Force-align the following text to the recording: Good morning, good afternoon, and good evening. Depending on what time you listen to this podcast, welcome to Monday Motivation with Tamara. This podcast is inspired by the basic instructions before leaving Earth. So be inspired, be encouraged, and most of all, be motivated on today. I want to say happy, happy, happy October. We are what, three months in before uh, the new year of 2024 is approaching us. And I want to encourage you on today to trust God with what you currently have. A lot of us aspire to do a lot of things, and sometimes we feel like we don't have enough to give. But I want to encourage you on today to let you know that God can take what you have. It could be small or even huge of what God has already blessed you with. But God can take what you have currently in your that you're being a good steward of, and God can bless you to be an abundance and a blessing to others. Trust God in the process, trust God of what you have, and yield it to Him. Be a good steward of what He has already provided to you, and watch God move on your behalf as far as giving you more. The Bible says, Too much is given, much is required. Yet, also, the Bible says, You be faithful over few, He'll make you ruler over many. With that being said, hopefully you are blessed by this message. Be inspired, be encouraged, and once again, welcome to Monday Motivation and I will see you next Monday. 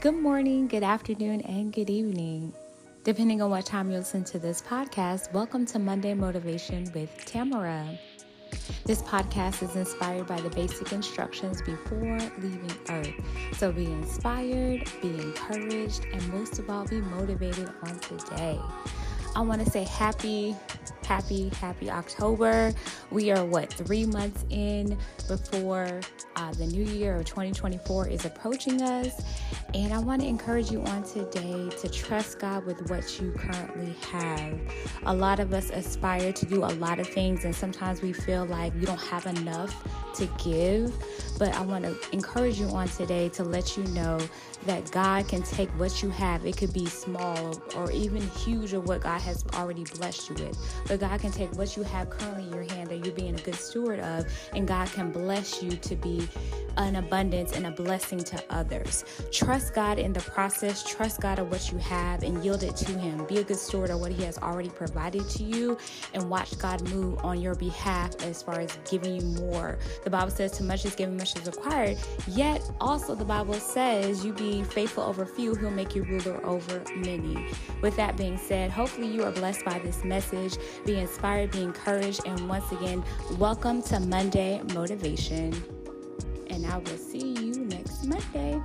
Good 0.00 0.14
morning, 0.14 0.68
good 0.68 0.84
afternoon, 0.84 1.40
and 1.40 1.72
good 1.72 1.90
evening. 1.90 2.52
Depending 3.02 3.42
on 3.42 3.50
what 3.50 3.66
time 3.66 3.90
you 3.90 3.98
listen 3.98 4.22
to 4.26 4.38
this 4.38 4.62
podcast, 4.62 5.32
welcome 5.32 5.66
to 5.66 5.80
Monday 5.80 6.14
Motivation 6.14 6.88
with 6.94 7.10
Tamara. 7.24 7.98
This 8.84 9.02
podcast 9.02 9.60
is 9.60 9.74
inspired 9.74 10.28
by 10.28 10.40
the 10.40 10.50
basic 10.50 10.92
instructions 10.92 11.62
before 11.62 12.16
leaving 12.38 12.78
Earth. 12.90 13.12
So 13.56 13.72
be 13.72 13.86
inspired, 13.86 14.88
be 15.02 15.08
encouraged, 15.08 16.06
and 16.12 16.28
most 16.28 16.60
of 16.60 16.70
all, 16.70 16.86
be 16.86 17.00
motivated 17.00 17.68
on 17.82 17.98
today. 17.98 18.60
I 19.34 19.40
want 19.40 19.64
to 19.64 19.68
say 19.68 19.82
happy, 19.82 20.54
happy, 21.04 21.48
happy 21.60 21.90
October. 21.90 22.72
We 23.10 23.32
are 23.32 23.44
what, 23.44 23.72
three 23.72 24.06
months 24.06 24.44
in 24.50 24.96
before 25.26 26.00
uh, 26.38 26.52
the 26.52 26.66
new 26.66 26.84
year 26.84 27.16
of 27.16 27.24
2024 27.24 28.08
is 28.08 28.24
approaching 28.24 28.80
us. 28.80 29.22
And 29.74 29.92
I 29.92 29.98
want 29.98 30.22
to 30.22 30.28
encourage 30.28 30.70
you 30.70 30.82
on 30.82 31.02
today 31.02 31.68
to 31.80 31.88
trust 31.88 32.38
God 32.38 32.64
with 32.64 32.88
what 32.88 33.20
you 33.20 33.32
currently 33.32 33.94
have. 34.12 34.58
A 35.06 35.14
lot 35.14 35.40
of 35.40 35.52
us 35.52 35.70
aspire 35.70 36.32
to 36.32 36.46
do 36.46 36.64
a 36.64 36.72
lot 36.74 37.00
of 37.00 37.08
things, 37.08 37.44
and 37.44 37.54
sometimes 37.54 38.02
we 38.02 38.12
feel 38.12 38.46
like 38.46 38.72
we 38.74 38.86
don't 38.86 39.00
have 39.00 39.26
enough 39.26 39.74
to 40.14 40.26
give. 40.42 40.94
But 41.38 41.54
I 41.54 41.62
want 41.62 41.84
to 41.84 41.96
encourage 42.12 42.60
you 42.60 42.68
on 42.68 42.88
today 42.88 43.28
to 43.30 43.44
let 43.44 43.76
you 43.76 43.84
know 43.84 44.18
that 44.66 44.90
God 44.90 45.28
can 45.28 45.42
take 45.42 45.68
what 45.70 46.02
you 46.02 46.10
have. 46.10 46.44
It 46.44 46.56
could 46.56 46.72
be 46.72 46.86
small 46.86 47.60
or 47.76 47.90
even 47.90 48.22
huge 48.30 48.72
of 48.72 48.86
what 48.86 49.00
God 49.00 49.20
has 49.20 49.44
already 49.54 49.84
blessed 49.84 50.30
you 50.30 50.46
with. 50.46 50.58
But 50.86 51.00
God 51.00 51.20
can 51.20 51.32
take 51.32 51.52
what 51.52 51.76
you 51.76 51.82
have 51.84 52.10
currently 52.10 52.44
in 52.44 52.54
your 52.54 52.67
that 52.88 53.04
you're 53.04 53.14
being 53.14 53.34
a 53.34 53.42
good 53.42 53.54
steward 53.54 54.00
of, 54.00 54.26
and 54.54 54.66
God 54.66 54.88
can 54.92 55.10
bless 55.10 55.62
you 55.62 55.70
to 55.70 55.96
be 55.96 56.28
an 56.78 56.96
abundance 56.96 57.52
and 57.52 57.66
a 57.66 57.70
blessing 57.70 58.20
to 58.20 58.42
others. 58.50 59.04
Trust 59.32 59.74
God 59.74 59.98
in 59.98 60.12
the 60.12 60.20
process, 60.20 60.84
trust 60.84 61.20
God 61.20 61.38
of 61.38 61.50
what 61.50 61.70
you 61.72 61.78
have, 61.78 62.22
and 62.22 62.42
yield 62.44 62.62
it 62.62 62.76
to 62.76 62.92
Him. 62.92 63.24
Be 63.26 63.38
a 63.38 63.44
good 63.44 63.56
steward 63.58 63.90
of 63.90 64.00
what 64.00 64.12
He 64.12 64.22
has 64.24 64.38
already 64.38 64.68
provided 64.68 65.28
to 65.30 65.42
you, 65.42 65.76
and 66.14 66.30
watch 66.30 66.56
God 66.58 66.88
move 66.90 67.18
on 67.24 67.40
your 67.40 67.54
behalf 67.54 68.22
as 68.22 68.42
far 68.42 68.60
as 68.60 68.78
giving 68.88 69.16
you 69.16 69.40
more. 69.40 69.78
The 70.04 70.10
Bible 70.10 70.30
says, 70.30 70.56
Too 70.56 70.64
much 70.64 70.84
is 70.84 70.94
given, 70.94 71.16
much 71.16 71.36
is 71.36 71.46
required. 71.46 71.98
Yet, 72.28 72.62
also, 72.80 73.14
the 73.14 73.24
Bible 73.24 73.54
says, 73.54 74.24
You 74.24 74.32
be 74.32 74.62
faithful 74.62 75.02
over 75.02 75.26
few, 75.26 75.54
He'll 75.56 75.70
make 75.70 75.94
you 75.94 76.04
ruler 76.04 76.44
over 76.46 76.82
many. 76.96 77.46
With 77.82 77.96
that 77.96 78.16
being 78.16 78.38
said, 78.38 78.70
hopefully 78.70 79.08
you 79.08 79.24
are 79.24 79.32
blessed 79.32 79.64
by 79.64 79.78
this 79.80 80.04
message. 80.04 80.56
Be 80.84 80.98
inspired, 80.98 81.50
be 81.50 81.62
encouraged, 81.62 82.20
and 82.24 82.48
once 82.48 82.70
again, 82.80 83.02
welcome 83.38 83.82
to 83.82 83.98
Monday 83.98 84.62
Motivation 84.72 85.52
and 86.48 86.64
I 86.64 86.78
will 86.78 86.96
see 86.96 87.34
you 87.34 87.64
next 87.64 88.04
Monday. 88.04 88.60